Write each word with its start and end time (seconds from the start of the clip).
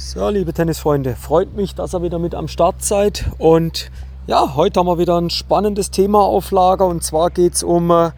So, 0.00 0.28
liebe 0.28 0.54
Tennisfreunde, 0.54 1.16
freut 1.16 1.54
mich, 1.54 1.74
dass 1.74 1.92
ihr 1.92 2.02
wieder 2.02 2.20
mit 2.20 2.34
am 2.34 2.46
Start 2.46 2.82
seid. 2.82 3.26
Und 3.36 3.90
ja, 4.28 4.54
heute 4.54 4.78
haben 4.78 4.86
wir 4.86 4.96
wieder 4.96 5.20
ein 5.20 5.28
spannendes 5.28 5.90
Thema 5.90 6.20
auf 6.20 6.52
Lager. 6.52 6.86
Und 6.86 7.02
zwar 7.02 7.30
geht 7.30 7.54
es 7.54 7.62
um 7.64 7.90
äh, 7.90 8.12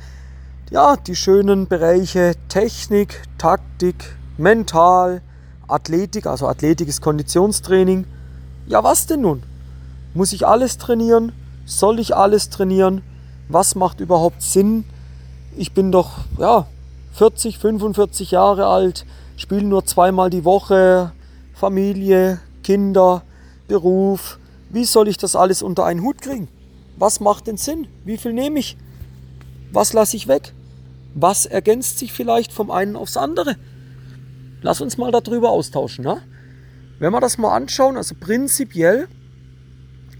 ja, 0.70 0.96
die 0.96 1.16
schönen 1.16 1.66
Bereiche 1.68 2.34
Technik, 2.48 3.22
Taktik, 3.38 4.14
Mental, 4.36 5.22
Athletik. 5.66 6.26
Also 6.26 6.46
Athletik 6.46 6.86
ist 6.86 7.00
Konditionstraining. 7.00 8.06
Ja, 8.66 8.84
was 8.84 9.06
denn 9.06 9.22
nun? 9.22 9.42
Muss 10.12 10.34
ich 10.34 10.46
alles 10.46 10.76
trainieren? 10.76 11.32
Soll 11.64 11.98
ich 11.98 12.14
alles 12.14 12.50
trainieren? 12.50 13.02
Was 13.48 13.74
macht 13.74 14.00
überhaupt 14.00 14.42
Sinn? 14.42 14.84
Ich 15.56 15.72
bin 15.72 15.90
doch 15.90 16.18
ja, 16.38 16.66
40, 17.14 17.58
45 17.58 18.32
Jahre 18.32 18.66
alt, 18.66 19.06
spiele 19.36 19.64
nur 19.64 19.86
zweimal 19.86 20.28
die 20.30 20.44
Woche, 20.44 21.12
Familie, 21.60 22.40
Kinder, 22.64 23.22
Beruf. 23.68 24.38
Wie 24.70 24.86
soll 24.86 25.08
ich 25.08 25.18
das 25.18 25.36
alles 25.36 25.60
unter 25.60 25.84
einen 25.84 26.00
Hut 26.00 26.22
kriegen? 26.22 26.48
Was 26.96 27.20
macht 27.20 27.48
denn 27.48 27.58
Sinn? 27.58 27.86
Wie 28.02 28.16
viel 28.16 28.32
nehme 28.32 28.58
ich? 28.58 28.78
Was 29.70 29.92
lasse 29.92 30.16
ich 30.16 30.26
weg? 30.26 30.54
Was 31.14 31.44
ergänzt 31.44 31.98
sich 31.98 32.14
vielleicht 32.14 32.50
vom 32.50 32.70
einen 32.70 32.96
aufs 32.96 33.18
andere? 33.18 33.56
Lass 34.62 34.80
uns 34.80 34.96
mal 34.96 35.12
darüber 35.12 35.50
austauschen. 35.50 36.02
Ne? 36.02 36.22
Wenn 36.98 37.12
wir 37.12 37.20
das 37.20 37.36
mal 37.36 37.54
anschauen, 37.54 37.98
also 37.98 38.14
prinzipiell 38.18 39.06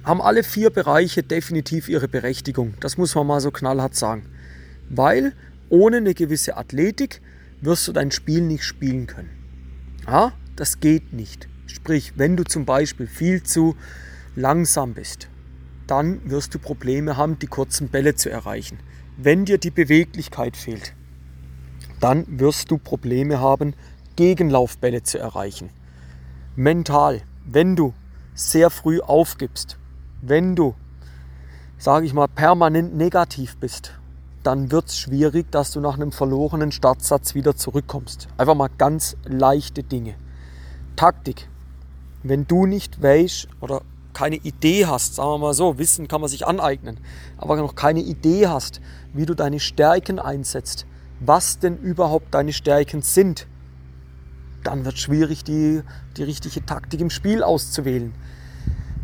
haben 0.05 0.20
alle 0.20 0.43
vier 0.43 0.69
Bereiche 0.69 1.23
definitiv 1.23 1.89
ihre 1.89 2.09
Berechtigung. 2.09 2.75
Das 2.81 2.98
muss 2.98 3.15
man 3.15 3.27
mal 3.27 3.41
so 3.41 3.51
knallhart 3.51 3.95
sagen. 3.95 4.27
Weil 4.91 5.33
ohne 5.70 5.98
eine 5.98 6.12
gewisse 6.12 6.59
Athletik 6.59 7.23
wirst 7.62 7.89
du 7.89 7.93
dein 7.93 8.11
Spiel 8.11 8.43
nicht 8.43 8.65
spielen 8.65 9.07
können. 9.07 9.31
Ja? 10.07 10.34
Das 10.60 10.78
geht 10.78 11.14
nicht. 11.14 11.48
Sprich, 11.64 12.19
wenn 12.19 12.37
du 12.37 12.45
zum 12.45 12.66
Beispiel 12.66 13.06
viel 13.06 13.42
zu 13.42 13.77
langsam 14.37 14.92
bist, 14.92 15.30
dann 15.86 16.20
wirst 16.28 16.52
du 16.52 16.58
Probleme 16.58 17.17
haben, 17.17 17.39
die 17.39 17.47
kurzen 17.47 17.89
Bälle 17.89 18.14
zu 18.14 18.28
erreichen. 18.28 18.78
Wenn 19.17 19.47
dir 19.47 19.56
die 19.56 19.70
Beweglichkeit 19.70 20.58
fehlt, 20.58 20.92
dann 21.98 22.27
wirst 22.39 22.70
du 22.70 22.77
Probleme 22.77 23.41
haben, 23.41 23.72
Gegenlaufbälle 24.17 25.02
zu 25.02 25.19
erreichen. 25.19 25.70
Mental, 26.56 27.22
wenn 27.47 27.74
du 27.74 27.95
sehr 28.34 28.69
früh 28.69 29.00
aufgibst, 29.00 29.78
wenn 30.20 30.56
du, 30.56 30.74
sage 31.78 32.05
ich 32.05 32.12
mal, 32.12 32.28
permanent 32.28 32.95
negativ 32.95 33.56
bist, 33.56 33.98
dann 34.42 34.70
wird 34.70 34.89
es 34.89 34.98
schwierig, 34.98 35.50
dass 35.50 35.70
du 35.70 35.80
nach 35.80 35.95
einem 35.95 36.12
verlorenen 36.12 36.70
Startsatz 36.70 37.34
wieder 37.34 37.56
zurückkommst. 37.56 38.28
Einfach 38.36 38.55
mal 38.55 38.69
ganz 38.77 39.17
leichte 39.24 39.83
Dinge. 39.83 40.17
Taktik. 41.01 41.48
Wenn 42.23 42.47
du 42.47 42.67
nicht 42.67 43.03
weißt 43.03 43.48
oder 43.62 43.81
keine 44.12 44.37
Idee 44.37 44.84
hast, 44.84 45.15
sagen 45.15 45.31
wir 45.31 45.39
mal 45.39 45.55
so, 45.55 45.79
Wissen 45.79 46.09
kann 46.09 46.20
man 46.20 46.29
sich 46.29 46.47
aneignen, 46.47 47.01
aber 47.39 47.57
noch 47.57 47.75
keine 47.75 48.01
Idee 48.01 48.48
hast, 48.48 48.83
wie 49.15 49.25
du 49.25 49.33
deine 49.33 49.61
Stärken 49.61 50.19
einsetzt, 50.19 50.84
was 51.20 51.59
denn 51.59 51.79
überhaupt 51.79 52.34
deine 52.34 52.53
Stärken 52.53 53.01
sind, 53.01 53.47
dann 54.62 54.84
wird 54.84 54.97
es 54.97 55.01
schwierig, 55.01 55.42
die, 55.42 55.81
die 56.19 56.23
richtige 56.23 56.67
Taktik 56.67 57.01
im 57.01 57.09
Spiel 57.09 57.42
auszuwählen. 57.42 58.12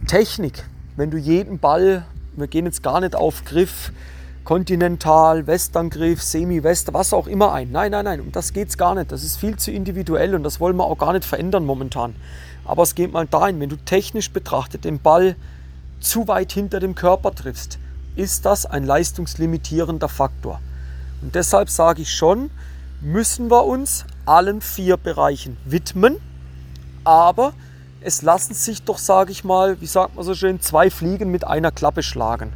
Technik, 0.06 0.64
wenn 0.96 1.10
du 1.10 1.16
jeden 1.16 1.60
Ball, 1.60 2.04
wir 2.36 2.46
gehen 2.46 2.66
jetzt 2.66 2.82
gar 2.82 3.00
nicht 3.00 3.16
auf 3.16 3.46
Griff, 3.46 3.90
Kontinental, 4.46 5.48
Westangriff, 5.48 6.22
Semi-West, 6.22 6.94
was 6.94 7.12
auch 7.12 7.26
immer 7.26 7.52
ein. 7.52 7.72
Nein, 7.72 7.90
nein, 7.90 8.04
nein, 8.04 8.20
um 8.20 8.30
das 8.30 8.52
geht 8.52 8.68
es 8.68 8.78
gar 8.78 8.94
nicht. 8.94 9.10
Das 9.10 9.24
ist 9.24 9.38
viel 9.38 9.56
zu 9.56 9.72
individuell 9.72 10.36
und 10.36 10.44
das 10.44 10.60
wollen 10.60 10.76
wir 10.76 10.84
auch 10.84 10.98
gar 10.98 11.12
nicht 11.14 11.24
verändern 11.24 11.64
momentan. 11.64 12.14
Aber 12.64 12.84
es 12.84 12.94
geht 12.94 13.12
mal 13.12 13.26
dahin, 13.26 13.58
wenn 13.58 13.70
du 13.70 13.76
technisch 13.76 14.30
betrachtet 14.30 14.84
den 14.84 15.00
Ball 15.00 15.34
zu 15.98 16.28
weit 16.28 16.52
hinter 16.52 16.78
dem 16.78 16.94
Körper 16.94 17.34
triffst, 17.34 17.80
ist 18.14 18.46
das 18.46 18.66
ein 18.66 18.84
leistungslimitierender 18.84 20.08
Faktor. 20.08 20.60
Und 21.22 21.34
deshalb 21.34 21.68
sage 21.68 22.02
ich 22.02 22.14
schon, 22.14 22.50
müssen 23.00 23.50
wir 23.50 23.64
uns 23.64 24.04
allen 24.26 24.60
vier 24.60 24.96
Bereichen 24.96 25.56
widmen, 25.64 26.18
aber 27.02 27.52
es 28.00 28.22
lassen 28.22 28.54
sich 28.54 28.84
doch, 28.84 28.98
sage 28.98 29.32
ich 29.32 29.42
mal, 29.42 29.80
wie 29.80 29.86
sagt 29.86 30.14
man 30.14 30.24
so 30.24 30.36
schön, 30.36 30.60
zwei 30.60 30.88
Fliegen 30.88 31.32
mit 31.32 31.44
einer 31.44 31.72
Klappe 31.72 32.04
schlagen. 32.04 32.52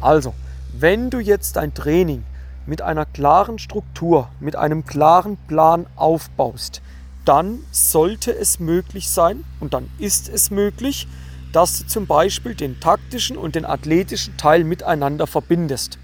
Also, 0.00 0.34
wenn 0.72 1.10
du 1.10 1.18
jetzt 1.18 1.56
dein 1.56 1.74
Training 1.74 2.24
mit 2.66 2.82
einer 2.82 3.04
klaren 3.04 3.58
Struktur, 3.58 4.28
mit 4.40 4.56
einem 4.56 4.84
klaren 4.86 5.36
Plan 5.48 5.86
aufbaust, 5.96 6.80
dann 7.24 7.60
sollte 7.70 8.34
es 8.36 8.58
möglich 8.58 9.08
sein 9.08 9.44
und 9.60 9.74
dann 9.74 9.90
ist 9.98 10.28
es 10.28 10.50
möglich, 10.50 11.06
dass 11.52 11.78
du 11.78 11.86
zum 11.86 12.06
Beispiel 12.06 12.54
den 12.54 12.80
taktischen 12.80 13.36
und 13.36 13.54
den 13.54 13.64
athletischen 13.64 14.36
Teil 14.36 14.64
miteinander 14.64 15.26
verbindest. 15.26 15.98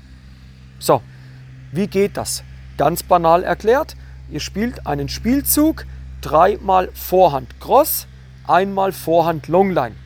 So, 0.79 1.03
wie 1.73 1.87
geht 1.87 2.17
das? 2.17 2.45
Ganz 2.77 3.03
banal 3.03 3.43
erklärt, 3.43 3.97
ihr 4.31 4.41
spielt 4.41 4.87
einen 4.87 5.09
Spielzug, 5.09 5.87
dreimal 6.21 6.91
Vorhand 6.93 7.59
Cross, 7.61 8.07
einmal 8.47 8.93
Vorhand 8.93 9.49
Longline, 9.49 9.97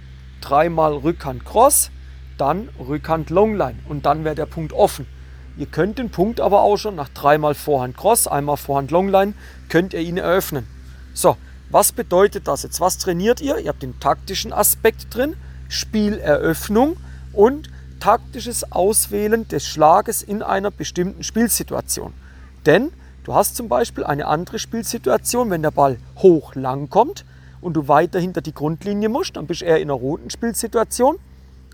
dreimal 0.40 0.94
Rückhand 0.94 1.44
Cross, 1.44 1.90
dann 2.38 2.68
Rückhand 2.78 3.30
Longline 3.30 3.78
und 3.88 4.06
dann 4.06 4.24
wäre 4.24 4.34
der 4.34 4.46
Punkt 4.46 4.72
offen. 4.72 5.06
Ihr 5.56 5.66
könnt 5.66 5.98
den 5.98 6.10
Punkt 6.10 6.40
aber 6.40 6.62
auch 6.62 6.78
schon 6.78 6.94
nach 6.94 7.10
dreimal 7.10 7.54
Vorhand 7.54 7.96
Cross, 7.96 8.26
einmal 8.26 8.56
Vorhand 8.56 8.90
Longline, 8.90 9.34
könnt 9.68 9.92
ihr 9.92 10.00
ihn 10.00 10.16
eröffnen. 10.16 10.66
So, 11.12 11.36
was 11.70 11.92
bedeutet 11.92 12.48
das 12.48 12.62
jetzt? 12.62 12.80
Was 12.80 12.98
trainiert 12.98 13.40
ihr? 13.40 13.58
Ihr 13.58 13.68
habt 13.68 13.82
den 13.82 14.00
taktischen 14.00 14.52
Aspekt 14.52 15.14
drin, 15.14 15.36
Spieleröffnung 15.68 16.96
und 17.32 17.70
taktisches 18.00 18.72
Auswählen 18.72 19.46
des 19.48 19.66
Schlages 19.66 20.22
in 20.22 20.42
einer 20.42 20.70
bestimmten 20.70 21.22
Spielsituation. 21.22 22.12
Denn 22.66 22.90
du 23.24 23.34
hast 23.34 23.56
zum 23.56 23.68
Beispiel 23.68 24.04
eine 24.04 24.26
andere 24.26 24.58
Spielsituation, 24.58 25.50
wenn 25.50 25.62
der 25.62 25.70
Ball 25.70 25.98
hoch 26.16 26.54
lang 26.54 26.90
kommt 26.90 27.24
und 27.60 27.74
du 27.74 27.88
weiter 27.88 28.18
hinter 28.18 28.40
die 28.40 28.54
Grundlinie 28.54 29.08
musst, 29.08 29.36
dann 29.36 29.46
bist 29.46 29.60
du 29.60 29.66
eher 29.66 29.80
in 29.80 29.90
einer 29.90 29.98
roten 29.98 30.30
Spielsituation 30.30 31.16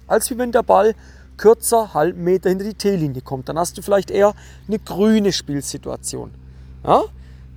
als 0.09 0.29
wie 0.31 0.39
wenn 0.39 0.53
der 0.53 0.63
Ball 0.63 0.95
kürzer, 1.37 1.95
halben 1.95 2.25
Meter 2.25 2.49
hinter 2.51 2.65
die 2.65 2.75
T-Linie 2.75 3.23
kommt. 3.23 3.49
Dann 3.49 3.59
hast 3.59 3.79
du 3.79 3.83
vielleicht 3.83 4.11
eher 4.11 4.35
eine 4.67 4.79
grüne 4.79 5.33
Spielsituation. 5.33 6.33
Ja? 6.85 7.03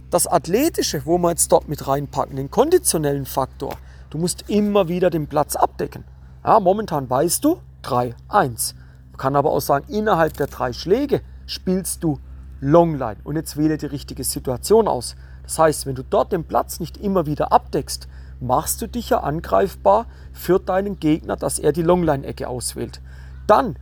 Das 0.09 0.27
Athletische, 0.27 1.01
wo 1.05 1.17
wir 1.17 1.29
jetzt 1.29 1.51
dort 1.51 1.67
mit 1.67 1.87
reinpacken, 1.87 2.35
den 2.35 2.51
konditionellen 2.51 3.25
Faktor, 3.25 3.77
du 4.09 4.17
musst 4.17 4.49
immer 4.49 4.87
wieder 4.87 5.09
den 5.09 5.27
Platz 5.27 5.55
abdecken. 5.55 6.03
Ja, 6.45 6.59
momentan 6.59 7.09
weißt 7.09 7.43
du 7.43 7.59
3-1. 7.83 8.13
Man 8.29 9.17
kann 9.17 9.35
aber 9.35 9.51
auch 9.51 9.61
sagen, 9.61 9.85
innerhalb 9.89 10.35
der 10.37 10.47
drei 10.47 10.73
Schläge 10.73 11.21
spielst 11.45 12.03
du 12.03 12.19
Longline. 12.59 13.17
Und 13.23 13.35
jetzt 13.35 13.57
wähle 13.57 13.77
die 13.77 13.87
richtige 13.87 14.23
Situation 14.23 14.87
aus. 14.87 15.15
Das 15.43 15.57
heißt, 15.59 15.85
wenn 15.85 15.95
du 15.95 16.03
dort 16.03 16.31
den 16.31 16.43
Platz 16.43 16.79
nicht 16.79 16.97
immer 16.97 17.25
wieder 17.25 17.51
abdeckst, 17.51 18.07
machst 18.41 18.81
du 18.81 18.87
dich 18.87 19.09
ja 19.09 19.19
angreifbar 19.21 20.07
für 20.33 20.59
deinen 20.59 20.99
Gegner, 20.99 21.35
dass 21.35 21.59
er 21.59 21.71
die 21.71 21.83
Longline-Ecke 21.83 22.47
auswählt. 22.47 23.01
Dann 23.47 23.77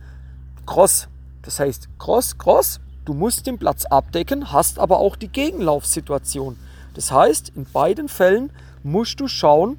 Cross, 0.66 1.08
das 1.42 1.58
heißt 1.58 1.88
Cross, 1.98 2.38
Cross, 2.38 2.80
du 3.04 3.14
musst 3.14 3.46
den 3.46 3.58
Platz 3.58 3.86
abdecken, 3.86 4.52
hast 4.52 4.78
aber 4.78 4.98
auch 4.98 5.16
die 5.16 5.28
Gegenlaufsituation. 5.28 6.56
Das 6.94 7.10
heißt, 7.10 7.50
in 7.56 7.64
beiden 7.64 8.08
Fällen 8.08 8.52
musst 8.82 9.20
du 9.20 9.28
schauen, 9.28 9.78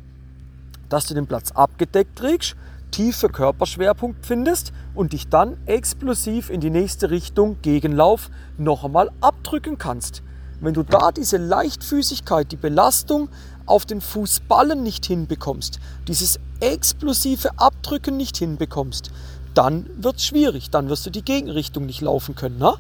dass 0.90 1.06
du 1.06 1.14
den 1.14 1.28
Platz 1.28 1.52
abgedeckt 1.52 2.16
kriegst, 2.16 2.56
tiefe 2.92 3.30
Körperschwerpunkt 3.30 4.26
findest 4.26 4.74
und 4.94 5.14
dich 5.14 5.30
dann 5.30 5.58
explosiv 5.66 6.50
in 6.50 6.60
die 6.60 6.70
nächste 6.70 7.10
Richtung 7.10 7.62
Gegenlauf 7.62 8.30
noch 8.58 8.84
einmal 8.84 9.12
abdrücken 9.22 9.78
kannst. 9.78 10.24
Wenn 10.62 10.76
du 10.76 10.84
da 10.84 11.12
diese 11.12 11.38
Leichtfüßigkeit, 11.38 12.52
die 12.52 12.56
Belastung 12.56 13.30
auf 13.66 13.86
den 13.86 14.00
Fußballen 14.00 14.84
nicht 14.84 15.08
hinbekommst, 15.08 15.80
dieses 16.08 16.40
explosive 16.60 17.50
Abdrücken 17.58 18.16
nicht 18.16 18.38
hinbekommst, 18.38 19.12
dann 19.56 19.88
wird 19.98 20.18
es 20.18 20.26
schwierig. 20.26 20.70
Dann 20.70 20.88
wirst 20.88 21.06
du 21.06 21.10
die 21.10 21.24
Gegenrichtung 21.24 21.88
nicht 21.88 22.02
laufen 22.02 22.36
können. 22.36 22.60
Ne? 22.60 22.76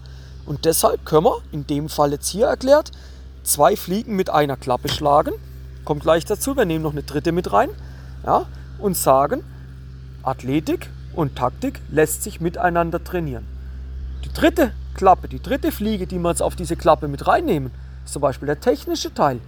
Und 0.45 0.65
deshalb 0.65 1.05
können 1.05 1.25
wir, 1.25 1.41
in 1.51 1.65
dem 1.65 1.89
Fall 1.89 2.11
jetzt 2.11 2.29
hier 2.29 2.45
erklärt, 2.45 2.91
zwei 3.43 3.75
Fliegen 3.75 4.15
mit 4.15 4.29
einer 4.29 4.57
Klappe 4.57 4.87
schlagen. 4.87 5.33
Kommt 5.83 6.03
gleich 6.03 6.23
dazu, 6.25 6.55
wir 6.55 6.65
nehmen 6.65 6.83
noch 6.83 6.91
eine 6.91 7.03
dritte 7.03 7.31
mit 7.31 7.51
rein. 7.51 7.69
Ja, 8.23 8.45
und 8.77 8.95
sagen, 8.95 9.43
Athletik 10.21 10.91
und 11.15 11.35
Taktik 11.35 11.81
lässt 11.89 12.21
sich 12.21 12.39
miteinander 12.39 13.03
trainieren. 13.03 13.47
Die 14.23 14.31
dritte 14.31 14.71
Klappe, 15.01 15.27
die 15.27 15.41
dritte 15.41 15.71
Fliege, 15.71 16.05
die 16.05 16.19
wir 16.19 16.29
jetzt 16.29 16.43
auf 16.43 16.55
diese 16.55 16.75
Klappe 16.75 17.07
mit 17.07 17.25
reinnehmen, 17.25 17.71
ist 18.05 18.13
zum 18.13 18.21
Beispiel 18.21 18.45
der 18.45 18.59
technische 18.59 19.11
Teil. 19.11 19.39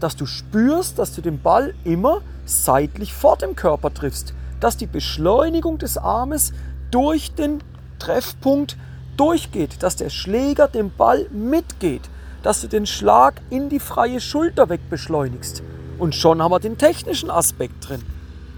Dass 0.00 0.16
du 0.16 0.24
spürst, 0.24 0.98
dass 0.98 1.14
du 1.14 1.20
den 1.20 1.38
Ball 1.38 1.74
immer 1.84 2.22
seitlich 2.46 3.12
vor 3.12 3.36
dem 3.36 3.54
Körper 3.54 3.92
triffst, 3.92 4.32
dass 4.58 4.78
die 4.78 4.86
Beschleunigung 4.86 5.76
des 5.76 5.98
Armes 5.98 6.54
durch 6.90 7.34
den 7.34 7.62
Treffpunkt 7.98 8.78
durchgeht, 9.18 9.82
dass 9.82 9.96
der 9.96 10.08
Schläger 10.08 10.66
den 10.66 10.90
Ball 10.90 11.26
mitgeht, 11.30 12.08
dass 12.42 12.62
du 12.62 12.68
den 12.68 12.86
Schlag 12.86 13.42
in 13.50 13.68
die 13.68 13.80
freie 13.80 14.18
Schulter 14.18 14.70
weg 14.70 14.80
beschleunigst. 14.88 15.62
Und 15.98 16.14
schon 16.14 16.40
haben 16.40 16.52
wir 16.52 16.58
den 16.58 16.78
technischen 16.78 17.30
Aspekt 17.30 17.86
drin. 17.86 18.02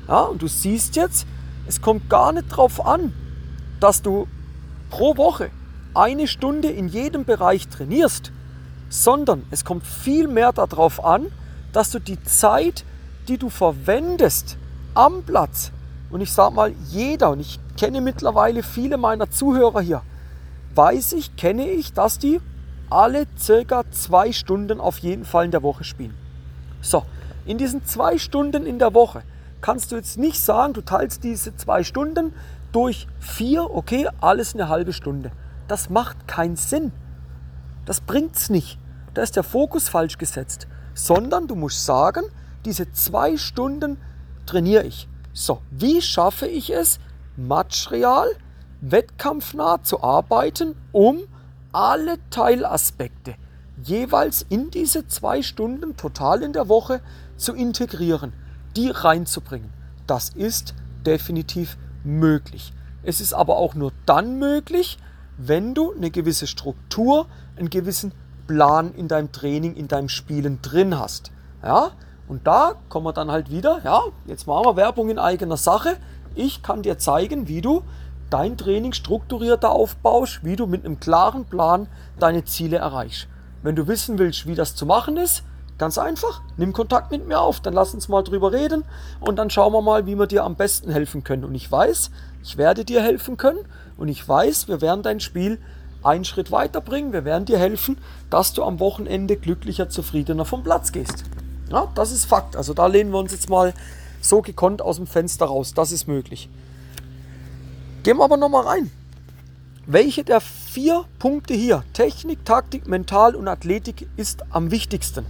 Ja, 0.07 0.21
und 0.21 0.41
du 0.41 0.47
siehst 0.47 0.95
jetzt, 0.95 1.27
es 1.67 1.83
kommt 1.83 2.09
gar 2.09 2.31
nicht 2.31 2.53
darauf 2.53 2.87
an, 2.87 3.13
dass 3.81 4.03
du 4.03 4.29
pro 4.89 5.17
Woche 5.17 5.51
eine 5.95 6.27
Stunde 6.27 6.69
in 6.69 6.89
jedem 6.89 7.25
Bereich 7.25 7.69
trainierst, 7.69 8.33
sondern 8.89 9.45
es 9.51 9.65
kommt 9.65 9.87
viel 9.87 10.29
mehr 10.29 10.53
darauf 10.53 11.05
an, 11.05 11.27
dass 11.73 11.91
du 11.91 11.99
die 11.99 12.23
Zeit, 12.23 12.85
die 13.29 13.39
du 13.39 13.49
verwendest 13.51 14.57
am 14.95 15.23
Platz, 15.23 15.73
und 16.11 16.21
ich 16.21 16.33
sage 16.33 16.55
mal, 16.55 16.73
jeder, 16.91 17.31
und 17.31 17.41
ich 17.41 17.59
kenne 17.77 18.01
mittlerweile 18.01 18.63
viele 18.63 18.97
meiner 18.97 19.31
Zuhörer 19.31 19.81
hier, 19.81 20.03
weiß 20.75 21.15
ich, 21.15 21.35
kenne 21.37 21.69
ich, 21.69 21.93
dass 21.93 22.19
die 22.19 22.41
alle 22.91 23.27
circa 23.39 23.83
zwei 23.91 24.33
Stunden 24.33 24.81
auf 24.81 24.99
jeden 24.99 25.25
Fall 25.25 25.47
in 25.47 25.51
der 25.51 25.63
Woche 25.63 25.83
spielen. 25.83 26.15
So, 26.81 27.05
in 27.47 27.59
diesen 27.59 27.85
zwei 27.85 28.19
Stunden 28.19 28.67
in 28.67 28.79
der 28.79 28.95
Woche 28.95 29.23
kannst 29.61 29.91
du 29.91 29.97
jetzt 29.97 30.19
nicht 30.19 30.41
sagen, 30.41 30.75
du 30.75 30.83
teilst 30.83 31.25
diese 31.25 31.57
zwei 31.57 31.83
Stunden 31.83 32.33
durch 32.71 33.09
vier, 33.19 33.75
okay, 33.75 34.09
alles 34.21 34.55
eine 34.55 34.69
halbe 34.69 34.93
Stunde. 34.93 35.33
Das 35.69 35.91
macht 35.91 36.29
keinen 36.29 36.57
Sinn. 36.57 36.93
Das 37.85 38.01
bringt 38.01 38.37
es 38.37 38.51
nicht. 38.51 38.79
Da 39.15 39.23
ist 39.23 39.37
der 39.37 39.43
Fokus 39.43 39.89
falsch 39.89 40.19
gesetzt. 40.19 40.67
Sondern 40.95 41.47
du 41.47 41.55
musst 41.55 41.85
sagen, 41.85 42.25
diese 42.65 42.93
zwei 42.93 43.37
Stunden 43.37 43.99
trainiere 44.47 44.85
ich. 44.85 45.09
So, 45.33 45.61
wie 45.71 46.01
schaffe 46.01 46.47
ich 46.47 46.71
es, 46.71 47.01
material, 47.37 48.29
wettkampfnah 48.81 49.83
zu 49.83 50.03
arbeiten, 50.03 50.77
um 50.93 51.19
alle 51.73 52.19
Teilaspekte 52.31 53.35
jeweils 53.83 54.47
in 54.49 54.71
diese 54.71 55.07
zwei 55.09 55.43
Stunden 55.43 55.97
total 55.97 56.43
in 56.43 56.53
der 56.53 56.69
Woche 56.69 57.01
zu 57.37 57.55
integrieren, 57.55 58.33
die 58.77 58.91
reinzubringen. 58.91 59.71
Das 60.07 60.31
ist 60.31 60.75
definitiv 61.05 61.77
möglich. 62.05 62.73
Es 63.03 63.21
ist 63.21 63.35
aber 63.35 63.57
auch 63.57 63.75
nur 63.75 63.93
dann 64.07 64.39
möglich, 64.39 64.99
wenn 65.37 65.75
du 65.75 65.93
eine 65.93 66.11
gewisse 66.11 66.47
Struktur, 66.47 67.27
einen 67.57 67.71
gewissen 67.71 68.13
Plan 68.47 68.93
in 68.95 69.09
deinem 69.09 69.33
Training, 69.33 69.75
in 69.75 69.89
deinem 69.89 70.09
Spielen 70.09 70.61
drin 70.63 70.99
hast. 70.99 71.33
Ja? 71.63 71.93
Und 72.29 72.47
da 72.47 72.75
kommen 72.89 73.07
wir 73.07 73.13
dann 73.13 73.31
halt 73.31 73.51
wieder, 73.51 73.81
ja, 73.85 74.01
jetzt 74.27 74.47
machen 74.47 74.65
wir 74.65 74.77
Werbung 74.77 75.11
in 75.11 75.19
eigener 75.19 75.57
Sache. 75.57 75.97
Ich 76.35 76.63
kann 76.63 76.83
dir 76.83 76.99
zeigen, 76.99 77.49
wie 77.49 77.61
du 77.61 77.83
dein 78.31 78.57
Training 78.57 78.93
strukturierter 78.93 79.71
aufbaust, 79.71 80.41
wie 80.43 80.57
du 80.57 80.67
mit 80.67 80.85
einem 80.85 80.99
klaren 81.01 81.45
Plan 81.45 81.87
deine 82.19 82.45
Ziele 82.45 82.79
erreichst. 82.79 83.29
Wenn 83.63 83.77
du 83.77 83.87
wissen 83.87 84.19
willst, 84.19 84.47
wie 84.47 84.55
das 84.55 84.75
zu 84.75 84.87
machen 84.87 85.17
ist, 85.17 85.45
ganz 85.79 85.99
einfach, 85.99 86.43
nimm 86.57 86.73
Kontakt 86.73 87.11
mit 87.11 87.27
mir 87.27 87.41
auf, 87.41 87.61
dann 87.61 87.75
lass 87.75 87.95
uns 87.95 88.09
mal 88.09 88.23
drüber 88.23 88.53
reden 88.53 88.85
und 89.21 89.37
dann 89.37 89.51
schauen 89.51 89.73
wir 89.73 89.83
mal, 89.83 90.07
wie 90.07 90.17
wir 90.19 90.27
dir 90.27 90.45
am 90.45 90.55
besten 90.55 90.91
helfen 90.91 91.25
können. 91.25 91.45
Und 91.45 91.55
ich 91.55 91.71
weiß, 91.71 92.11
ich 92.43 92.57
werde 92.57 92.85
dir 92.85 93.03
helfen 93.03 93.37
können 93.37 93.59
und 93.97 94.09
ich 94.09 94.27
weiß, 94.27 94.69
wir 94.69 94.81
werden 94.81 95.03
dein 95.03 95.21
Spiel 95.21 95.59
einen 96.03 96.25
Schritt 96.25 96.53
weiterbringen. 96.53 97.13
Wir 97.13 97.25
werden 97.25 97.47
dir 97.47 97.59
helfen, 97.59 97.99
dass 98.31 98.53
du 98.53 98.63
am 98.63 98.79
Wochenende 98.79 99.37
glücklicher, 99.37 99.89
zufriedener 99.89 100.45
vom 100.45 100.63
Platz 100.63 100.93
gehst. 100.93 101.25
Ja, 101.71 101.89
das 101.95 102.13
ist 102.13 102.27
Fakt. 102.27 102.57
Also 102.57 102.75
da 102.75 102.87
lehnen 102.87 103.11
wir 103.11 103.19
uns 103.19 103.33
jetzt 103.33 103.49
mal 103.49 103.73
so 104.21 104.43
gekonnt 104.43 104.83
aus 104.83 104.97
dem 104.97 105.07
Fenster 105.07 105.47
raus. 105.47 105.75
Das 105.75 105.93
ist 105.93 106.07
möglich. 106.07 106.49
Gehen 108.03 108.19
wir 108.19 108.25
aber 108.25 108.37
nochmal 108.37 108.65
rein. 108.65 108.91
Welche 109.87 110.25
der 110.25 110.41
vier 110.41 111.05
Punkte 111.19 111.55
hier, 111.55 111.85
Technik, 111.93 112.45
Taktik, 112.45 112.87
Mental 112.87 113.35
und 113.35 113.49
Athletik, 113.49 114.09
ist 114.17 114.45
am 114.51 114.71
wichtigsten? 114.71 115.27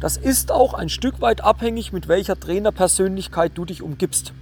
Das 0.00 0.16
ist 0.16 0.52
auch 0.52 0.74
ein 0.74 0.88
Stück 0.88 1.20
weit 1.20 1.42
abhängig, 1.42 1.92
mit 1.92 2.06
welcher 2.08 2.38
Trainerpersönlichkeit 2.38 3.52
du 3.54 3.64
dich 3.64 3.82
umgibst. 3.82 4.32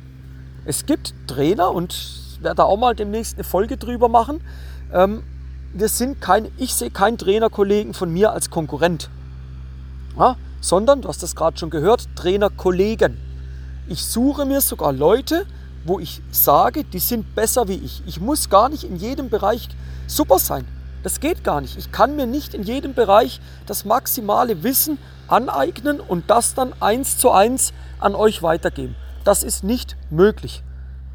Es 0.64 0.86
gibt 0.86 1.14
Trainer 1.26 1.70
und 1.70 1.94
werde 2.40 2.56
da 2.56 2.62
auch 2.64 2.76
mal 2.76 2.94
demnächst 2.94 3.36
eine 3.36 3.44
Folge 3.44 3.76
drüber 3.76 4.08
machen. 4.08 4.40
Ähm, 4.92 5.22
wir 5.72 5.88
sind 5.88 6.20
kein, 6.20 6.50
ich 6.56 6.74
sehe 6.74 6.90
keinen 6.90 7.18
Trainerkollegen 7.18 7.94
von 7.94 8.12
mir 8.12 8.32
als 8.32 8.50
Konkurrent, 8.50 9.10
ja, 10.18 10.36
sondern, 10.60 11.02
du 11.02 11.08
hast 11.08 11.22
das 11.22 11.36
gerade 11.36 11.58
schon 11.58 11.70
gehört, 11.70 12.08
Trainerkollegen. 12.16 13.18
Ich 13.88 14.04
suche 14.04 14.46
mir 14.46 14.60
sogar 14.60 14.92
Leute, 14.92 15.46
wo 15.84 15.98
ich 15.98 16.22
sage, 16.30 16.84
die 16.84 16.98
sind 16.98 17.34
besser 17.34 17.68
wie 17.68 17.74
ich. 17.74 18.02
Ich 18.06 18.20
muss 18.20 18.48
gar 18.48 18.68
nicht 18.68 18.84
in 18.84 18.96
jedem 18.96 19.28
Bereich 19.28 19.68
super 20.06 20.38
sein. 20.38 20.66
Das 21.02 21.20
geht 21.20 21.44
gar 21.44 21.60
nicht. 21.60 21.76
Ich 21.76 21.92
kann 21.92 22.16
mir 22.16 22.26
nicht 22.26 22.54
in 22.54 22.62
jedem 22.62 22.94
Bereich 22.94 23.40
das 23.66 23.84
maximale 23.84 24.62
Wissen 24.62 24.96
aneignen 25.28 26.00
und 26.00 26.30
das 26.30 26.54
dann 26.54 26.72
eins 26.80 27.18
zu 27.18 27.30
eins 27.30 27.72
an 27.98 28.14
euch 28.14 28.42
weitergeben. 28.42 28.96
Das 29.24 29.42
ist 29.42 29.64
nicht 29.64 29.96
möglich. 30.10 30.62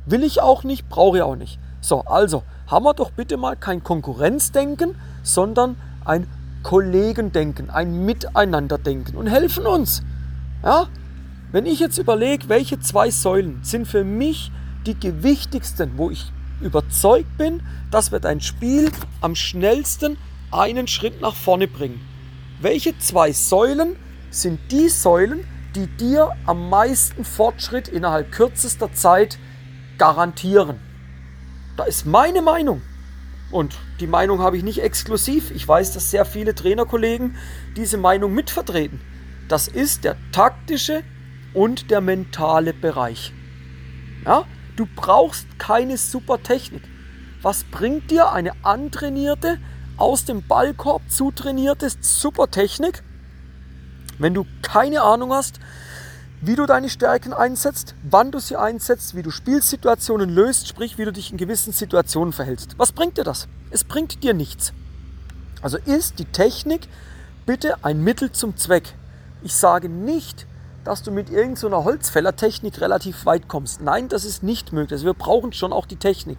Will 0.06 0.24
ich 0.24 0.42
auch 0.42 0.64
nicht, 0.64 0.90
brauche 0.90 1.18
ich 1.18 1.24
auch 1.24 1.36
nicht. 1.36 1.60
So, 1.82 2.02
also 2.02 2.44
haben 2.68 2.86
wir 2.86 2.94
doch 2.94 3.12
bitte 3.12 3.38
mal 3.38 3.56
kein 3.56 3.84
Konkurrenzdenken, 3.84 4.96
sondern 5.24 5.76
ein 6.06 6.28
Kollegendenken, 6.64 7.70
ein 7.70 8.06
Miteinanderdenken 8.06 9.16
und 9.16 9.28
helfen 9.28 9.66
uns. 9.66 10.04
Ja? 10.64 10.88
Wenn 11.52 11.66
ich 11.66 11.80
jetzt 11.80 11.98
überlege, 11.98 12.50
welche 12.50 12.80
zwei 12.80 13.10
Säulen 13.10 13.60
sind 13.64 13.88
für 13.88 14.04
mich 14.04 14.52
die 14.86 15.00
gewichtigsten, 15.00 15.98
wo 15.98 16.10
ich 16.10 16.32
überzeugt 16.62 17.38
bin, 17.38 17.62
dass 17.92 18.12
wir 18.12 18.20
dein 18.20 18.42
Spiel 18.42 18.92
am 19.22 19.36
schnellsten 19.36 20.18
einen 20.52 20.88
Schritt 20.88 21.22
nach 21.22 21.36
vorne 21.36 21.68
bringen. 21.68 22.02
Welche 22.62 22.98
zwei 23.00 23.32
Säulen 23.32 23.96
sind 24.32 24.60
die 24.70 24.90
Säulen, 24.90 25.48
die 25.76 25.88
dir 25.88 26.34
am 26.46 26.70
meisten 26.70 27.24
Fortschritt 27.24 27.88
innerhalb 27.88 28.34
kürzester 28.34 28.92
Zeit 28.92 29.40
garantieren? 29.98 30.78
Da 31.78 31.86
ist 31.86 32.06
meine 32.06 32.42
Meinung. 32.42 32.82
Und 33.50 33.78
die 34.02 34.08
Meinung 34.08 34.40
habe 34.40 34.58
ich 34.58 34.64
nicht 34.64 34.82
exklusiv. 34.82 35.52
Ich 35.52 35.66
weiß, 35.66 35.94
dass 35.94 36.12
sehr 36.12 36.26
viele 36.26 36.54
Trainerkollegen 36.54 37.38
diese 37.78 37.98
Meinung 37.98 38.34
mitvertreten. 38.34 39.00
Das 39.48 39.70
ist 39.70 40.04
der 40.04 40.18
taktische 40.34 41.04
und 41.54 41.90
der 41.90 42.02
mentale 42.02 42.74
Bereich. 42.74 43.32
Ja? 44.26 44.44
Du 44.76 44.86
brauchst 44.98 45.48
keine 45.60 45.98
super 45.98 46.44
Technik. 46.44 46.84
Was 47.42 47.64
bringt 47.64 48.12
dir 48.12 48.34
eine 48.34 48.52
antrainierte, 48.66 49.60
aus 50.00 50.26
dem 50.26 50.48
Ballkorb 50.48 51.02
zutrainierte 51.10 51.90
super 52.02 52.50
Technik, 52.50 53.04
wenn 54.18 54.34
du 54.34 54.46
keine 54.62 55.02
Ahnung 55.02 55.34
hast, 55.34 55.60
wie 56.42 56.56
du 56.56 56.66
deine 56.66 56.90
Stärken 56.90 57.34
einsetzt, 57.34 57.96
wann 58.04 58.32
du 58.32 58.40
sie 58.40 58.56
einsetzt, 58.56 59.16
wie 59.16 59.24
du 59.24 59.30
Spielsituationen 59.30 60.30
löst, 60.30 60.68
sprich 60.68 60.98
wie 60.98 61.06
du 61.06 61.12
dich 61.12 61.32
in 61.32 61.38
gewissen 61.38 61.74
Situationen 61.74 62.32
verhältst. 62.32 62.76
Was 62.78 62.94
bringt 62.94 63.18
dir 63.18 63.26
das? 63.26 63.48
Es 63.72 63.84
bringt 63.84 64.24
dir 64.24 64.34
nichts. 64.34 64.74
Also 65.62 65.78
ist 65.78 66.20
die 66.20 66.26
Technik 66.26 66.88
bitte 67.46 67.84
ein 67.84 68.02
Mittel 68.02 68.32
zum 68.32 68.56
Zweck. 68.56 68.94
Ich 69.44 69.54
sage 69.54 69.90
nicht, 69.90 70.48
dass 70.86 71.04
du 71.04 71.12
mit 71.12 71.30
irgendeiner 71.30 71.84
Holzfällertechnik 71.84 72.80
relativ 72.80 73.26
weit 73.26 73.50
kommst. 73.50 73.82
Nein, 73.82 74.08
das 74.08 74.24
ist 74.24 74.44
nicht 74.44 74.72
möglich. 74.72 74.94
Also 74.94 75.06
wir 75.06 75.14
brauchen 75.14 75.52
schon 75.52 75.74
auch 75.74 75.86
die 75.86 75.98
Technik. 75.98 76.38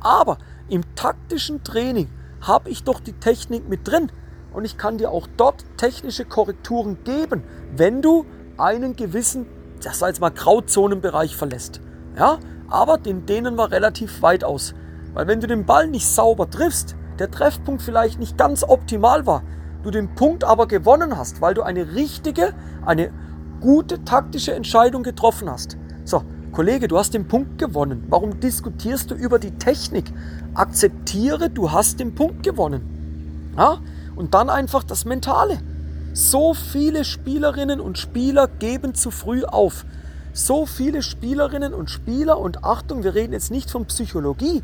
Aber 0.00 0.38
im 0.68 0.82
taktischen 0.96 1.62
Training 1.62 2.08
habe 2.46 2.70
ich 2.70 2.84
doch 2.84 3.00
die 3.00 3.14
Technik 3.14 3.68
mit 3.68 3.86
drin. 3.88 4.10
Und 4.52 4.64
ich 4.64 4.78
kann 4.78 4.98
dir 4.98 5.10
auch 5.10 5.26
dort 5.36 5.64
technische 5.76 6.24
Korrekturen 6.24 6.98
geben, 7.04 7.42
wenn 7.74 8.00
du 8.00 8.24
einen 8.56 8.96
gewissen, 8.96 9.46
das 9.82 9.98
sei 9.98 10.08
jetzt 10.08 10.20
mal 10.20 10.30
Grauzonenbereich 10.30 11.36
verlässt. 11.36 11.80
Ja, 12.16 12.38
aber 12.68 12.96
den 12.98 13.26
dehnen 13.26 13.56
wir 13.56 13.70
relativ 13.70 14.22
weit 14.22 14.44
aus. 14.44 14.74
Weil 15.12 15.26
wenn 15.26 15.40
du 15.40 15.46
den 15.46 15.66
Ball 15.66 15.88
nicht 15.88 16.06
sauber 16.06 16.48
triffst, 16.48 16.96
der 17.18 17.30
Treffpunkt 17.30 17.82
vielleicht 17.82 18.18
nicht 18.18 18.38
ganz 18.38 18.64
optimal 18.64 19.26
war, 19.26 19.42
du 19.82 19.90
den 19.90 20.14
Punkt 20.14 20.44
aber 20.44 20.66
gewonnen 20.66 21.16
hast, 21.16 21.40
weil 21.40 21.54
du 21.54 21.62
eine 21.62 21.94
richtige, 21.94 22.54
eine 22.84 23.12
gute 23.60 24.04
taktische 24.04 24.54
Entscheidung 24.54 25.02
getroffen 25.02 25.50
hast. 25.50 25.76
So, 26.04 26.22
Kollege, 26.56 26.88
du 26.88 26.96
hast 26.96 27.12
den 27.12 27.28
Punkt 27.28 27.58
gewonnen. 27.58 28.04
Warum 28.08 28.40
diskutierst 28.40 29.10
du 29.10 29.14
über 29.14 29.38
die 29.38 29.50
Technik? 29.50 30.06
Akzeptiere, 30.54 31.50
du 31.50 31.70
hast 31.70 32.00
den 32.00 32.14
Punkt 32.14 32.42
gewonnen. 32.42 33.52
Ja? 33.58 33.80
Und 34.16 34.32
dann 34.32 34.48
einfach 34.48 34.82
das 34.82 35.04
Mentale. 35.04 35.58
So 36.14 36.54
viele 36.54 37.04
Spielerinnen 37.04 37.78
und 37.78 37.98
Spieler 37.98 38.48
geben 38.48 38.94
zu 38.94 39.10
früh 39.10 39.44
auf. 39.44 39.84
So 40.32 40.64
viele 40.64 41.02
Spielerinnen 41.02 41.74
und 41.74 41.90
Spieler, 41.90 42.38
und 42.38 42.64
Achtung, 42.64 43.04
wir 43.04 43.14
reden 43.14 43.34
jetzt 43.34 43.50
nicht 43.50 43.70
von 43.70 43.84
Psychologie. 43.84 44.62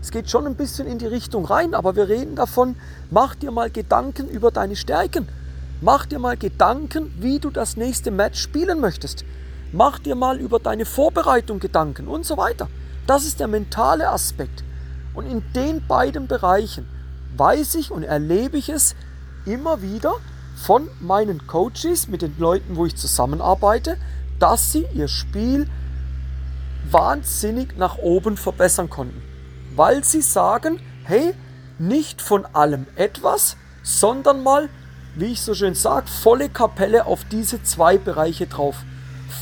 Es 0.00 0.12
geht 0.12 0.30
schon 0.30 0.46
ein 0.46 0.54
bisschen 0.54 0.86
in 0.86 0.96
die 0.96 1.08
Richtung 1.08 1.44
rein, 1.44 1.74
aber 1.74 1.94
wir 1.94 2.08
reden 2.08 2.36
davon, 2.36 2.74
mach 3.10 3.34
dir 3.34 3.50
mal 3.50 3.68
Gedanken 3.68 4.30
über 4.30 4.50
deine 4.50 4.76
Stärken. 4.76 5.28
Mach 5.82 6.06
dir 6.06 6.20
mal 6.20 6.38
Gedanken, 6.38 7.12
wie 7.20 7.38
du 7.38 7.50
das 7.50 7.76
nächste 7.76 8.10
Match 8.10 8.40
spielen 8.40 8.80
möchtest. 8.80 9.26
Mach 9.76 9.98
dir 9.98 10.14
mal 10.14 10.38
über 10.38 10.60
deine 10.60 10.84
Vorbereitung 10.84 11.58
Gedanken 11.58 12.06
und 12.06 12.24
so 12.24 12.36
weiter. 12.36 12.68
Das 13.08 13.26
ist 13.26 13.40
der 13.40 13.48
mentale 13.48 14.08
Aspekt. 14.08 14.62
Und 15.14 15.26
in 15.26 15.42
den 15.52 15.84
beiden 15.84 16.28
Bereichen 16.28 16.86
weiß 17.36 17.74
ich 17.74 17.90
und 17.90 18.04
erlebe 18.04 18.56
ich 18.56 18.68
es 18.68 18.94
immer 19.44 19.82
wieder, 19.82 20.12
von 20.54 20.88
meinen 21.00 21.48
Coaches, 21.48 22.06
mit 22.06 22.22
den 22.22 22.38
Leuten, 22.38 22.76
wo 22.76 22.86
ich 22.86 22.94
zusammenarbeite, 22.94 23.96
dass 24.38 24.70
sie 24.70 24.86
ihr 24.94 25.08
Spiel 25.08 25.68
wahnsinnig 26.88 27.76
nach 27.76 27.98
oben 27.98 28.36
verbessern 28.36 28.88
konnten. 28.88 29.20
Weil 29.74 30.04
sie 30.04 30.22
sagen, 30.22 30.78
hey, 31.02 31.34
nicht 31.80 32.22
von 32.22 32.46
allem 32.46 32.86
etwas, 32.94 33.56
sondern 33.82 34.44
mal, 34.44 34.68
wie 35.16 35.32
ich 35.32 35.42
so 35.42 35.52
schön 35.52 35.74
sage, 35.74 36.06
volle 36.06 36.48
Kapelle 36.48 37.06
auf 37.06 37.24
diese 37.24 37.64
zwei 37.64 37.98
Bereiche 37.98 38.46
drauf. 38.46 38.84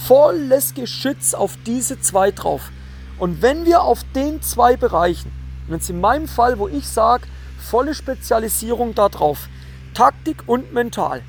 Volles 0.06 0.74
Geschütz 0.74 1.34
auf 1.34 1.56
diese 1.66 2.00
zwei 2.00 2.30
drauf. 2.30 2.70
Und 3.18 3.42
wenn 3.42 3.64
wir 3.64 3.82
auf 3.82 4.00
den 4.14 4.42
zwei 4.42 4.76
Bereichen, 4.76 5.30
und 5.68 5.74
jetzt 5.74 5.90
in 5.90 6.00
meinem 6.00 6.26
Fall, 6.26 6.58
wo 6.58 6.68
ich 6.68 6.88
sage, 6.88 7.26
volle 7.58 7.94
Spezialisierung 7.94 8.94
da 8.94 9.08
drauf, 9.08 9.48
Taktik 9.94 10.42
und 10.46 10.72
mental, 10.72 11.22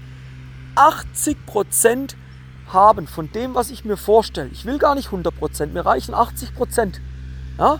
80% 0.76 2.16
haben 2.68 3.08
von 3.08 3.32
dem, 3.32 3.54
was 3.54 3.70
ich 3.70 3.86
mir 3.86 3.98
vorstelle. 3.98 4.50
Ich 4.52 4.66
will 4.66 4.80
gar 4.80 4.96
nicht 4.96 5.10
100%, 5.10 5.68
mir 5.68 5.86
reichen 5.86 6.16
80%. 6.16 6.96
Ja? 7.60 7.80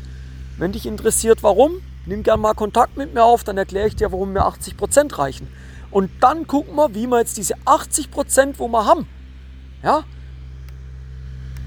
Wenn 0.58 0.72
dich 0.72 0.86
interessiert, 0.86 1.42
warum, 1.42 1.82
nimm 2.06 2.22
gerne 2.24 2.42
mal 2.42 2.54
Kontakt 2.54 2.98
mit 2.98 3.14
mir 3.14 3.24
auf, 3.24 3.44
dann 3.44 3.58
erkläre 3.58 3.88
ich 3.88 3.96
dir, 3.96 4.12
warum 4.12 4.34
mir 4.34 4.46
80% 4.46 5.18
reichen. 5.18 5.48
Und 5.90 6.12
dann 6.22 6.48
gucken 6.48 6.76
wir, 6.76 6.94
wie 6.94 7.08
wir 7.08 7.20
jetzt 7.20 7.38
diese 7.38 7.56
80%, 7.66 8.56
wo 8.58 8.68
wir 8.68 8.86
haben, 8.86 9.08
ja, 9.84 10.04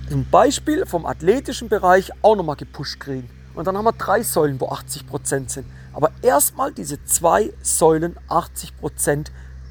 zum 0.08 0.28
Beispiel 0.30 0.86
vom 0.86 1.06
athletischen 1.06 1.68
Bereich 1.68 2.12
auch 2.22 2.36
nochmal 2.36 2.56
gepusht 2.56 3.00
kriegen. 3.00 3.28
Und 3.54 3.66
dann 3.66 3.76
haben 3.76 3.84
wir 3.84 3.92
drei 3.92 4.22
Säulen, 4.22 4.60
wo 4.60 4.68
80% 4.68 5.48
sind. 5.48 5.66
Aber 5.92 6.10
erstmal 6.22 6.72
diese 6.72 7.02
zwei 7.04 7.52
Säulen 7.62 8.16
80% 8.28 9.28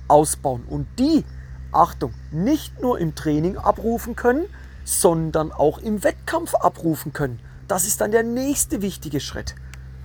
ausbauen. 0.08 0.64
Und 0.68 0.88
die, 1.00 1.24
Achtung, 1.72 2.14
nicht 2.32 2.82
nur 2.82 3.00
im 3.00 3.16
Training 3.16 3.58
abrufen 3.58 4.16
können, 4.16 4.46
sondern 4.84 5.52
auch 5.52 5.78
im 5.78 6.04
Wettkampf 6.04 6.56
abrufen 6.56 7.14
können. 7.14 7.40
Das 7.68 7.86
ist 7.86 8.02
dann 8.02 8.12
der 8.12 8.24
nächste 8.24 8.82
wichtige 8.82 9.20
Schritt. 9.20 9.56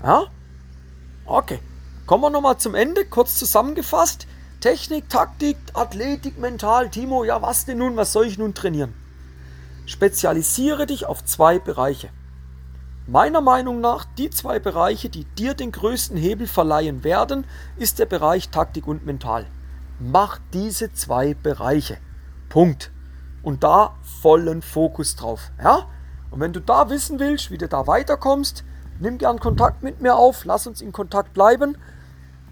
Ja? 0.02 0.24
Okay, 1.24 1.60
kommen 2.06 2.22
wir 2.22 2.30
nochmal 2.30 2.58
zum 2.58 2.74
Ende, 2.74 3.04
kurz 3.04 3.36
zusammengefasst. 3.36 4.26
Technik, 4.60 5.08
Taktik, 5.08 5.56
Athletik, 5.72 6.38
Mental, 6.38 6.90
Timo, 6.90 7.24
ja 7.24 7.40
was 7.40 7.64
denn 7.64 7.78
nun, 7.78 7.96
was 7.96 8.12
soll 8.12 8.26
ich 8.26 8.36
nun 8.36 8.52
trainieren? 8.52 8.99
Spezialisiere 9.90 10.86
dich 10.86 11.06
auf 11.06 11.24
zwei 11.24 11.58
Bereiche. 11.58 12.10
Meiner 13.08 13.40
Meinung 13.40 13.80
nach, 13.80 14.04
die 14.04 14.30
zwei 14.30 14.60
Bereiche, 14.60 15.08
die 15.08 15.24
dir 15.24 15.54
den 15.54 15.72
größten 15.72 16.16
Hebel 16.16 16.46
verleihen 16.46 17.02
werden, 17.02 17.44
ist 17.76 17.98
der 17.98 18.06
Bereich 18.06 18.50
Taktik 18.50 18.86
und 18.86 19.04
Mental. 19.04 19.46
Mach 19.98 20.38
diese 20.52 20.92
zwei 20.92 21.34
Bereiche. 21.34 21.96
Punkt. 22.48 22.92
Und 23.42 23.64
da 23.64 23.96
vollen 24.22 24.62
Fokus 24.62 25.16
drauf. 25.16 25.50
Ja? 25.60 25.88
Und 26.30 26.38
wenn 26.38 26.52
du 26.52 26.60
da 26.60 26.88
wissen 26.88 27.18
willst, 27.18 27.50
wie 27.50 27.58
du 27.58 27.66
da 27.66 27.88
weiterkommst, 27.88 28.62
nimm 29.00 29.18
gern 29.18 29.40
Kontakt 29.40 29.82
mit 29.82 30.00
mir 30.00 30.14
auf, 30.14 30.44
lass 30.44 30.68
uns 30.68 30.82
in 30.82 30.92
Kontakt 30.92 31.34
bleiben. 31.34 31.76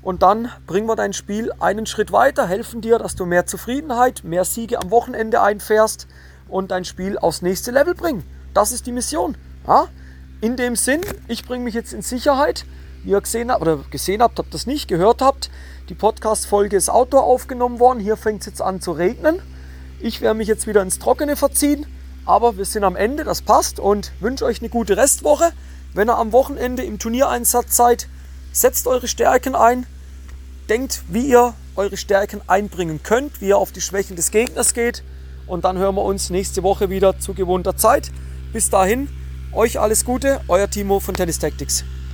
Und 0.02 0.24
dann 0.24 0.50
bringen 0.66 0.88
wir 0.88 0.96
dein 0.96 1.12
Spiel 1.12 1.52
einen 1.60 1.86
Schritt 1.86 2.10
weiter, 2.10 2.48
helfen 2.48 2.80
dir, 2.80 2.98
dass 2.98 3.14
du 3.14 3.26
mehr 3.26 3.46
Zufriedenheit, 3.46 4.24
mehr 4.24 4.44
Siege 4.44 4.80
am 4.82 4.90
Wochenende 4.90 5.40
einfährst 5.40 6.08
und 6.48 6.70
dein 6.70 6.84
Spiel 6.84 7.18
aufs 7.18 7.42
nächste 7.42 7.70
Level 7.70 7.94
bringen. 7.94 8.24
Das 8.54 8.72
ist 8.72 8.86
die 8.86 8.92
Mission. 8.92 9.36
Ja? 9.66 9.88
In 10.40 10.56
dem 10.56 10.76
Sinn, 10.76 11.00
ich 11.26 11.44
bringe 11.44 11.64
mich 11.64 11.74
jetzt 11.74 11.92
in 11.92 12.02
Sicherheit. 12.02 12.64
Wie 13.04 13.10
ihr 13.10 13.20
gesehen 13.20 13.50
habt, 13.50 13.62
oder 13.62 13.78
gesehen 13.90 14.22
habt, 14.22 14.38
habt 14.38 14.52
das 14.52 14.66
nicht 14.66 14.88
gehört 14.88 15.22
habt, 15.22 15.50
die 15.88 15.94
Podcast-Folge 15.94 16.76
ist 16.76 16.90
outdoor 16.90 17.22
aufgenommen 17.22 17.78
worden. 17.78 18.00
Hier 18.00 18.16
fängt 18.16 18.40
es 18.40 18.46
jetzt 18.46 18.60
an 18.60 18.80
zu 18.80 18.92
regnen. 18.92 19.40
Ich 20.00 20.20
werde 20.20 20.36
mich 20.36 20.48
jetzt 20.48 20.66
wieder 20.66 20.82
ins 20.82 20.98
Trockene 20.98 21.36
verziehen, 21.36 21.86
aber 22.26 22.56
wir 22.56 22.64
sind 22.64 22.84
am 22.84 22.96
Ende, 22.96 23.24
das 23.24 23.42
passt 23.42 23.80
und 23.80 24.12
wünsche 24.20 24.44
euch 24.44 24.60
eine 24.60 24.68
gute 24.68 24.96
Restwoche. 24.96 25.52
Wenn 25.94 26.10
ihr 26.10 26.18
am 26.18 26.32
Wochenende 26.32 26.82
im 26.82 26.98
Turniereinsatz 26.98 27.76
seid, 27.76 28.08
setzt 28.52 28.86
eure 28.86 29.08
Stärken 29.08 29.54
ein, 29.54 29.86
denkt, 30.68 31.02
wie 31.08 31.28
ihr 31.28 31.54
eure 31.76 31.96
Stärken 31.96 32.42
einbringen 32.46 33.02
könnt, 33.02 33.40
wie 33.40 33.48
ihr 33.48 33.58
auf 33.58 33.72
die 33.72 33.80
Schwächen 33.80 34.16
des 34.16 34.30
Gegners 34.30 34.74
geht 34.74 35.02
und 35.48 35.64
dann 35.64 35.78
hören 35.78 35.94
wir 35.94 36.04
uns 36.04 36.30
nächste 36.30 36.62
Woche 36.62 36.90
wieder 36.90 37.18
zu 37.18 37.34
gewohnter 37.34 37.76
Zeit. 37.76 38.10
Bis 38.52 38.70
dahin, 38.70 39.08
euch 39.52 39.80
alles 39.80 40.04
Gute, 40.04 40.40
euer 40.48 40.68
Timo 40.68 41.00
von 41.00 41.14
Tennis 41.14 41.38
Tactics. 41.38 41.84